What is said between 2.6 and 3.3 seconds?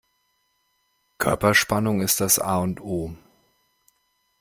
O.